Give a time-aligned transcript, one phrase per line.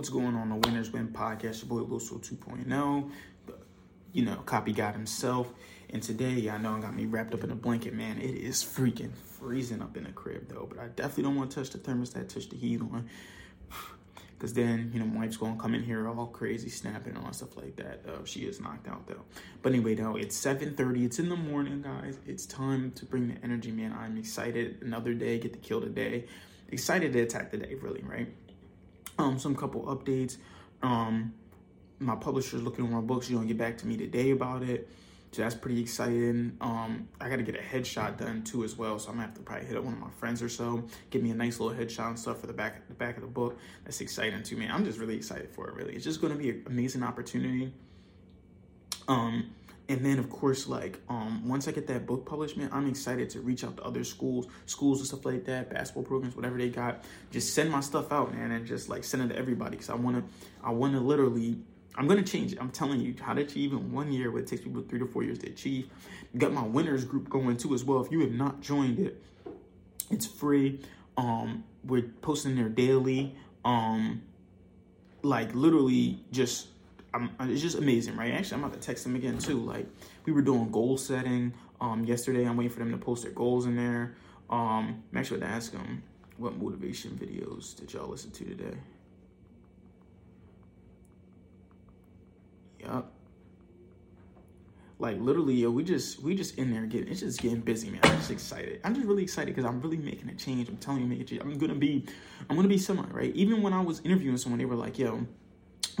[0.00, 1.60] What's going on the Winners Win podcast?
[1.60, 3.10] Your boy Luso 2.0,
[4.14, 5.52] you know, copy God himself.
[5.90, 8.16] And today, y'all know I got me wrapped up in a blanket, man.
[8.16, 11.56] It is freaking freezing up in the crib though, but I definitely don't want to
[11.56, 13.10] touch the thermostat, touch the heat on.
[14.38, 17.34] Cause then, you know, my wife's gonna come in here all crazy, snapping and all
[17.34, 18.00] stuff like that.
[18.08, 19.24] Uh, she is knocked out though.
[19.60, 21.04] But anyway, though, it's 7:30.
[21.04, 22.16] It's in the morning, guys.
[22.26, 23.92] It's time to bring the energy, man.
[23.92, 24.78] I'm excited.
[24.80, 26.24] Another day, get to kill the day.
[26.72, 28.28] Excited to attack the day, really, right?
[29.20, 30.38] Um, some couple updates.
[30.82, 31.34] Um,
[31.98, 33.28] my publisher's looking at my books.
[33.28, 34.88] You're gonna get back to me today about it.
[35.32, 36.56] So that's pretty exciting.
[36.60, 38.98] Um, I got to get a headshot done too as well.
[38.98, 41.22] So I'm gonna have to probably hit up one of my friends or so, give
[41.22, 43.58] me a nice little headshot and stuff for the back the back of the book.
[43.84, 44.70] That's exciting too, man.
[44.72, 45.74] I'm just really excited for it.
[45.74, 47.72] Really, it's just gonna be an amazing opportunity.
[49.06, 49.50] Um,
[49.90, 53.28] and then of course, like um, once I get that book published, man, I'm excited
[53.30, 56.68] to reach out to other schools, schools and stuff like that, basketball programs, whatever they
[56.68, 57.04] got.
[57.32, 59.96] Just send my stuff out, man, and just like send it to everybody because I
[59.96, 60.22] wanna,
[60.62, 61.58] I wanna literally
[61.96, 62.60] I'm gonna change it.
[62.60, 65.06] I'm telling you how to achieve in one year what it takes people three to
[65.06, 65.90] four years to achieve.
[66.38, 68.00] Got my winners group going too as well.
[68.04, 69.20] If you have not joined it,
[70.08, 70.80] it's free.
[71.16, 73.34] Um, we're posting there daily.
[73.64, 74.22] Um,
[75.22, 76.68] like literally just
[77.12, 78.32] I'm, it's just amazing, right?
[78.32, 79.58] Actually, I'm about to text them again too.
[79.60, 79.86] Like
[80.26, 82.44] we were doing goal setting um yesterday.
[82.44, 84.14] I'm waiting for them to post their goals in there.
[84.50, 86.02] Um, I'm actually going to ask them
[86.36, 88.76] what motivation videos did y'all listen to today.
[92.80, 93.12] Yup.
[94.98, 98.00] Like literally, yo, we just we just in there getting it's just getting busy, man.
[98.02, 98.80] I'm just excited.
[98.84, 100.68] I'm just really excited because I'm really making a change.
[100.68, 101.42] I'm telling you, making a change.
[101.42, 102.04] I'm gonna be,
[102.48, 103.34] I'm gonna be semi right.
[103.34, 105.26] Even when I was interviewing someone, they were like, yo,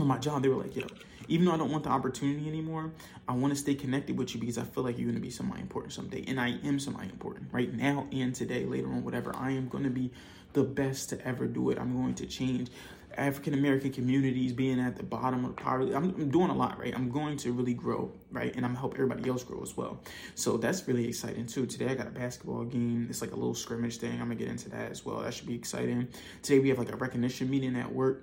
[0.00, 0.86] on my job, they were like, yo,
[1.28, 2.90] even though I don't want the opportunity anymore,
[3.28, 5.60] I want to stay connected with you because I feel like you're gonna be somebody
[5.60, 9.34] important someday, and I am somebody important right now and today, later on, whatever.
[9.36, 10.10] I am gonna be
[10.52, 11.78] the best to ever do it.
[11.78, 12.70] I'm going to change
[13.16, 15.94] African American communities being at the bottom of poverty.
[15.94, 16.94] I'm, I'm, doing a lot, right?
[16.94, 18.54] I'm going to really grow, right?
[18.54, 20.00] And I'm help everybody else grow as well.
[20.34, 21.66] So that's really exciting too.
[21.66, 23.06] Today I got a basketball game.
[23.10, 24.12] It's like a little scrimmage thing.
[24.12, 25.20] I'm gonna get into that as well.
[25.20, 26.08] That should be exciting.
[26.42, 28.22] Today we have like a recognition meeting at work,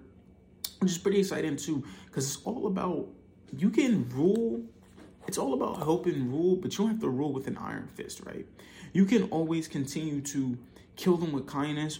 [0.79, 3.07] which is pretty exciting too, because it's all about
[3.55, 4.63] you can rule.
[5.27, 8.21] It's all about helping rule, but you don't have to rule with an iron fist,
[8.25, 8.45] right?
[8.93, 10.57] You can always continue to
[10.95, 11.99] kill them with kindness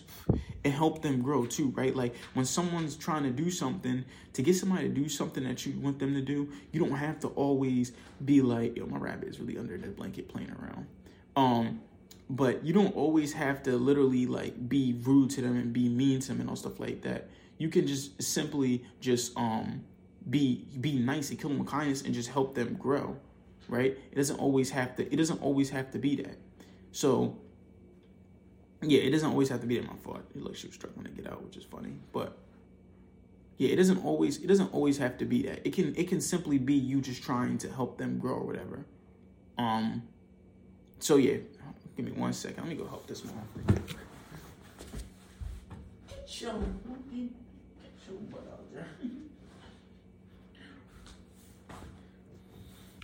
[0.64, 1.96] and help them grow too, right?
[1.96, 5.80] Like when someone's trying to do something, to get somebody to do something that you
[5.80, 7.92] want them to do, you don't have to always
[8.24, 10.88] be like, yo, my rabbit is really under the blanket playing around.
[11.36, 11.82] Um,
[12.30, 16.20] but you don't always have to literally like be rude to them and be mean
[16.22, 17.30] to them and all stuff like that.
[17.58, 19.84] You can just simply just um
[20.30, 23.18] be be nice and kill them with kindness and just help them grow,
[23.68, 23.98] right?
[24.12, 25.12] It doesn't always have to.
[25.12, 26.38] It doesn't always have to be that.
[26.92, 27.38] So
[28.82, 30.22] yeah, it doesn't always have to be that my fault.
[30.36, 31.94] It looks she was struggling to get out, which is funny.
[32.14, 32.38] But
[33.58, 35.66] yeah, it doesn't always it doesn't always have to be that.
[35.66, 38.86] It can it can simply be you just trying to help them grow or whatever.
[39.58, 40.04] Um
[41.00, 41.38] so yeah,
[41.96, 42.64] give me one second.
[42.64, 43.36] Let me go help this mom.
[46.28, 47.30] Show show what out there.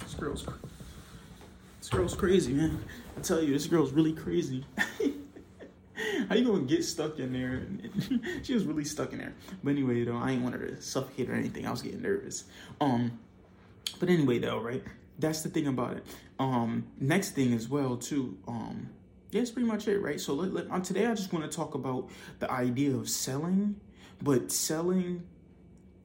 [0.02, 0.46] This girl's
[1.80, 2.84] this girl's crazy, man.
[3.18, 4.66] I tell you, this girl's really crazy.
[6.30, 7.64] How you gonna get stuck in there?
[8.44, 9.34] she was really stuck in there.
[9.64, 11.68] But anyway, though, I ain't want her to suffocate or anything.
[11.68, 12.46] I was getting nervous.
[12.80, 13.20] Um,
[14.00, 14.84] but anyway, though, right?
[15.20, 16.06] That's the thing about it.
[16.40, 18.38] Um, next thing as well, too.
[18.48, 18.90] Um,
[19.32, 20.20] yeah, that's pretty much it, right?
[20.20, 22.10] So let, let, uh, today I just want to talk about
[22.40, 23.80] the idea of selling,
[24.24, 25.24] but selling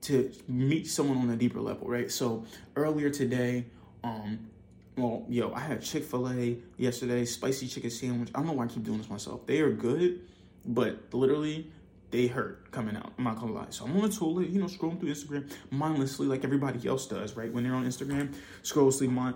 [0.02, 2.10] to meet someone on a deeper level, right?
[2.10, 2.44] So
[2.76, 3.64] earlier today,
[4.02, 4.50] um,
[4.96, 8.30] well, yo, I had Chick fil A yesterday, spicy chicken sandwich.
[8.34, 9.46] I don't know why I keep doing this myself.
[9.46, 10.20] They are good,
[10.66, 11.70] but literally,
[12.10, 13.12] they hurt coming out.
[13.16, 13.66] I'm not gonna lie.
[13.70, 17.36] So I'm on the toilet, you know, scrolling through Instagram mindlessly, like everybody else does,
[17.36, 17.52] right?
[17.52, 18.34] When they're on Instagram,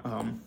[0.05, 0.43] um,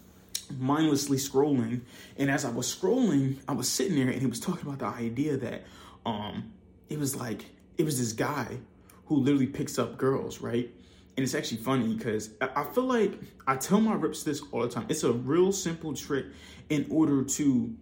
[0.60, 1.82] mindlessly scrolling.
[2.18, 4.88] And as I was scrolling, I was sitting there, and he was talking about the
[4.88, 5.64] idea that,
[6.06, 6.52] um,
[6.90, 7.46] it was like
[7.78, 8.58] it was this guy
[9.06, 10.72] who literally picks up girls, right?
[11.18, 13.14] and it's actually funny because I feel like
[13.48, 14.86] I tell my reps this all the time.
[14.90, 16.26] It's a real simple trick
[16.70, 17.74] in order to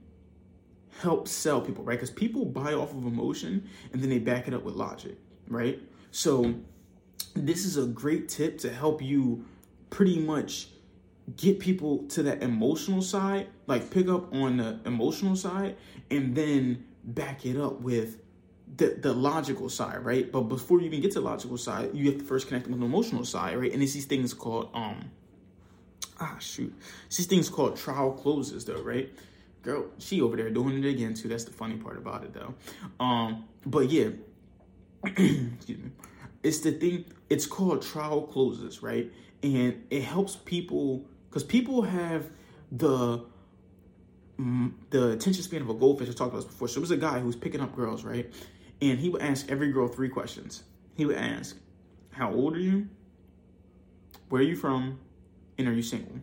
[1.02, 1.96] help sell people, right?
[1.96, 5.18] Because people buy off of emotion and then they back it up with logic,
[5.48, 5.82] right?
[6.12, 6.54] So
[7.34, 9.46] this is a great tip to help you
[9.90, 10.68] pretty much
[11.36, 15.76] get people to that emotional side, like pick up on the emotional side
[16.12, 18.18] and then back it up with
[18.78, 20.32] the, the logical side, right?
[20.32, 22.80] But before you even get to the logical side, you have to first connect with
[22.80, 23.72] the emotional side, right?
[23.72, 25.12] And it's these things called um
[26.20, 26.74] ah shoot.
[27.08, 29.12] It's these things called trial closes though, right?
[29.62, 31.28] Girl, she over there doing it again too.
[31.28, 32.54] That's the funny part about it though.
[33.00, 34.10] Um, but yeah,
[35.06, 35.92] excuse me.
[36.42, 37.06] it's the thing.
[37.30, 39.12] It's called trial closes, right?
[39.42, 42.30] And it helps people because people have
[42.72, 43.24] the
[44.40, 46.10] mm, the attention span of a goldfish.
[46.10, 46.68] I talked about this before.
[46.68, 48.32] So there was a guy who was picking up girls, right?
[48.82, 50.64] And he would ask every girl three questions.
[50.96, 51.58] He would ask,
[52.12, 52.90] "How old are you?
[54.30, 55.00] Where are you from?
[55.58, 56.20] And are you single?"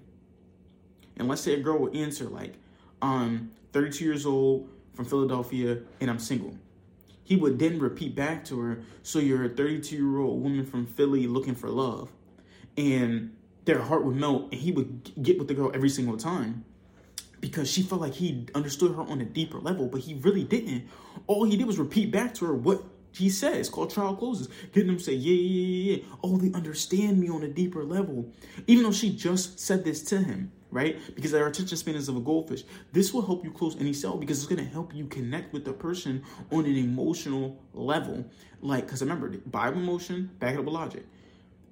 [1.16, 2.54] And let's say a girl would answer like,
[3.00, 6.58] "I'm 32 years old from Philadelphia and I'm single."
[7.22, 10.86] He would then repeat back to her, "So you're a 32 year old woman from
[10.86, 12.10] Philly looking for love,"
[12.76, 16.64] and their heart would melt, and he would get with the girl every single time
[17.40, 20.86] because she felt like he understood her on a deeper level, but he really didn't.
[21.26, 23.26] All he did was repeat back to her what he.
[23.26, 24.48] It's called trial closes.
[24.72, 26.04] Getting them to say, yeah, yeah, yeah, yeah.
[26.22, 28.30] Oh, they understand me on a deeper level.
[28.66, 30.98] Even though she just said this to him, right?
[31.14, 32.64] Because our attention span is of a goldfish.
[32.92, 35.64] This will help you close any cell because it's going to help you connect with
[35.64, 38.24] the person on an emotional level.
[38.60, 41.04] Like, because remember, Bible emotion, back it up with logic.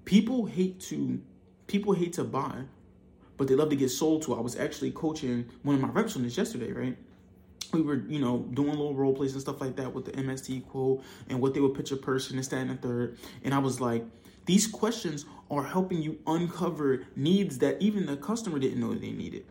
[0.04, 1.20] People hate to,
[1.66, 2.64] people hate to buy
[3.38, 4.34] but they love to get sold to.
[4.34, 6.96] I was actually coaching one of my reps on this yesterday, right?
[7.72, 10.66] We were, you know, doing little role plays and stuff like that with the MST
[10.66, 13.18] quote and what they would pitch a person, and stand and third.
[13.44, 14.04] And I was like,
[14.46, 19.44] these questions are helping you uncover needs that even the customer didn't know they needed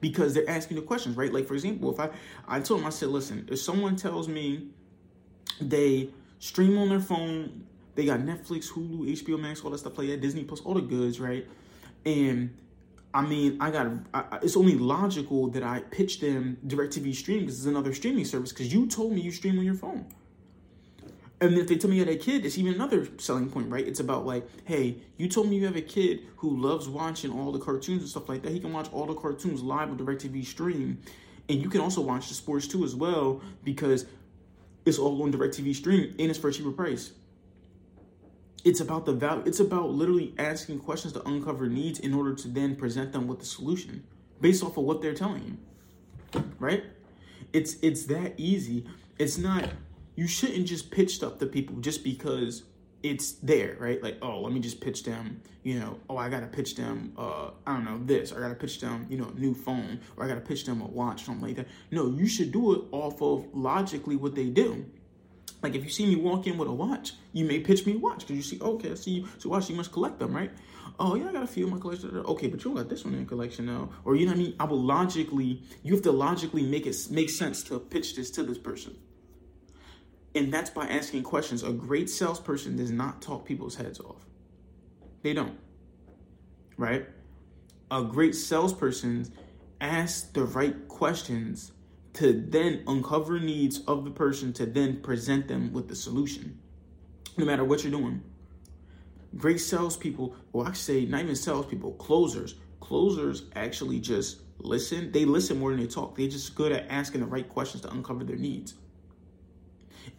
[0.00, 1.32] because they're asking the questions, right?
[1.32, 2.10] Like for example, if I
[2.46, 4.68] I told them I said, listen, if someone tells me
[5.60, 7.64] they stream on their phone,
[7.94, 10.82] they got Netflix, Hulu, HBO Max, all that stuff like that, Disney Plus, all the
[10.82, 11.46] goods, right?
[12.04, 12.54] And
[13.14, 13.90] I mean, I got.
[14.42, 18.52] It's only logical that I pitch them DirecTV Stream because it's another streaming service.
[18.52, 20.06] Because you told me you stream on your phone,
[21.40, 23.86] and if they tell me you had a kid, it's even another selling point, right?
[23.86, 27.50] It's about like, hey, you told me you have a kid who loves watching all
[27.50, 28.52] the cartoons and stuff like that.
[28.52, 31.00] He can watch all the cartoons live on DirecTV Stream,
[31.48, 34.06] and you can also watch the sports too as well because
[34.84, 37.12] it's all on DirecTV Stream and it's for a cheaper price
[38.64, 42.48] it's about the value it's about literally asking questions to uncover needs in order to
[42.48, 44.02] then present them with the solution
[44.40, 45.56] based off of what they're telling you
[46.58, 46.84] right?
[47.52, 48.86] It's it's that easy.
[49.18, 49.70] It's not
[50.16, 52.64] you shouldn't just pitch stuff to people just because
[53.02, 54.02] it's there right?
[54.02, 57.50] Like oh let me just pitch them you know oh i gotta pitch them uh
[57.66, 60.28] i don't know this i gotta pitch them you know a new phone or i
[60.28, 61.66] gotta pitch them a watch or something like that.
[61.90, 64.84] No you should do it off of logically what they do
[65.62, 67.98] like if you see me walk in with a watch, you may pitch me a
[67.98, 69.28] watch because you see, okay, I see you.
[69.38, 70.50] So watch, you must collect them, right?
[71.00, 72.16] Oh yeah, I got a few in my collection.
[72.16, 74.42] Okay, but you got this one in your collection now, or you know what I
[74.42, 74.54] mean?
[74.58, 78.42] I will logically, you have to logically make it make sense to pitch this to
[78.42, 78.96] this person,
[80.34, 81.62] and that's by asking questions.
[81.62, 84.26] A great salesperson does not talk people's heads off.
[85.22, 85.58] They don't,
[86.76, 87.06] right?
[87.90, 89.32] A great salesperson
[89.80, 91.72] asks the right questions
[92.14, 96.58] to then uncover needs of the person to then present them with the solution,
[97.36, 98.22] no matter what you're doing.
[99.36, 102.54] Great salespeople, or I say not even salespeople, closers.
[102.80, 105.12] Closers actually just listen.
[105.12, 106.16] They listen more than they talk.
[106.16, 108.74] They're just good at asking the right questions to uncover their needs.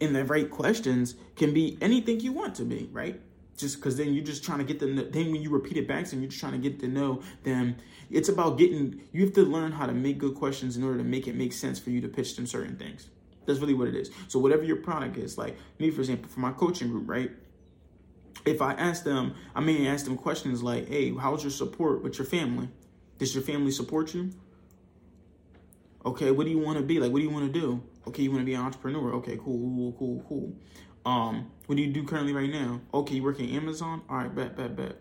[0.00, 3.20] And the right questions can be anything you want to be, right?
[3.60, 4.96] Just because then you're just trying to get them.
[4.96, 6.88] To, then when you repeat it back to them, you're just trying to get to
[6.88, 7.76] know them.
[8.10, 9.02] It's about getting.
[9.12, 11.52] You have to learn how to make good questions in order to make it make
[11.52, 13.08] sense for you to pitch them certain things.
[13.46, 14.10] That's really what it is.
[14.28, 17.30] So whatever your product is, like me for example, for my coaching group, right?
[18.46, 22.18] If I ask them, I may ask them questions like, "Hey, how's your support with
[22.18, 22.68] your family?
[23.18, 24.30] Does your family support you?
[26.04, 26.98] Okay, what do you want to be?
[26.98, 27.82] Like, what do you want to do?
[28.08, 29.12] Okay, you want to be an entrepreneur.
[29.14, 30.56] Okay, cool, cool, cool, cool.
[31.04, 32.80] Um, what do you do currently right now?
[32.92, 34.02] Okay, you work at Amazon?
[34.08, 34.96] All right, bet, bet, bet.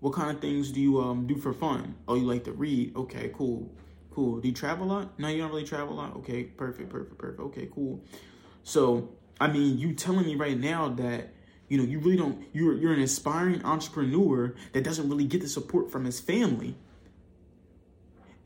[0.00, 1.94] What kind of things do you um do for fun?
[2.06, 2.96] Oh, you like to read?
[2.96, 3.70] Okay, cool,
[4.14, 4.40] cool.
[4.40, 5.18] Do you travel a lot?
[5.18, 6.16] No, you don't really travel a lot.
[6.16, 7.40] Okay, perfect, perfect, perfect.
[7.40, 8.02] Okay, cool.
[8.62, 11.32] So, I mean, you telling me right now that
[11.68, 15.48] you know you really don't you're you're an aspiring entrepreneur that doesn't really get the
[15.48, 16.76] support from his family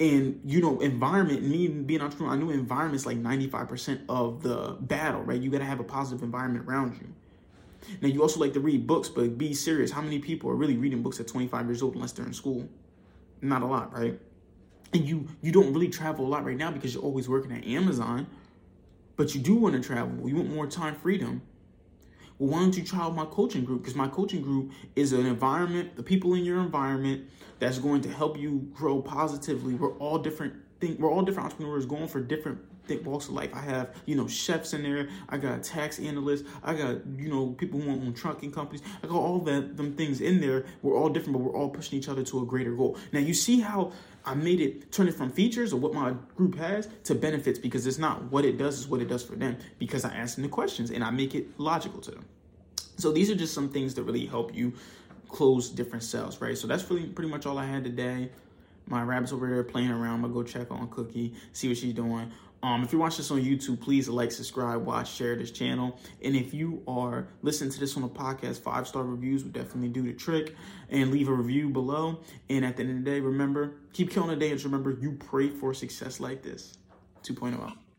[0.01, 5.23] and you know environment me being entrepreneur i know environment's like 95% of the battle
[5.23, 5.41] right?
[5.41, 7.09] You got to have a positive environment around you.
[8.01, 9.91] Now you also like to read books but be serious.
[9.91, 12.69] How many people are really reading books at 25 years old unless they're in school?
[13.43, 14.19] Not a lot right?
[14.93, 17.65] And you you don't really travel a lot right now because you're always working at
[17.67, 18.27] amazon
[19.17, 21.43] but you do want to travel you want more time freedom
[22.41, 23.83] well, why don't you try out my coaching group?
[23.83, 27.29] Because my coaching group is an environment, the people in your environment
[27.59, 29.75] that's going to help you grow positively.
[29.75, 30.97] We're all different thing.
[30.99, 33.51] We're all different entrepreneurs going for different thick walks of life.
[33.55, 35.09] I have, you know, chefs in there.
[35.29, 36.49] I got tax analysts.
[36.63, 38.83] I got, you know, people who own trucking companies.
[39.03, 40.65] I got all that them things in there.
[40.83, 42.97] We're all different, but we're all pushing each other to a greater goal.
[43.13, 43.93] Now you see how
[44.25, 47.87] I made it turn it from features or what my group has to benefits because
[47.87, 49.57] it's not what it does, is what it does for them.
[49.79, 52.25] Because I ask them the questions and I make it logical to them.
[52.97, 54.75] So these are just some things that really help you
[55.29, 56.59] close different sales, right?
[56.59, 58.31] So that's really pretty much all I had today.
[58.87, 60.17] My rabbit's over there playing around.
[60.17, 62.31] I'm gonna go check on Cookie, see what she's doing.
[62.63, 65.99] Um, if you watch this on YouTube, please like, subscribe, watch, share this channel.
[66.23, 69.89] And if you are listening to this on a podcast, five star reviews would definitely
[69.89, 70.55] do the trick.
[70.91, 72.21] And leave a review below.
[72.49, 74.51] And at the end of the day, remember, keep killing the day.
[74.51, 76.77] And remember, you pray for success like this.
[77.23, 77.81] 2.0 out.